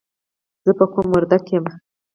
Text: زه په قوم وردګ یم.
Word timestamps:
زه 0.65 0.71
په 0.77 0.85
قوم 0.93 1.07
وردګ 1.13 1.43
یم. 1.53 1.65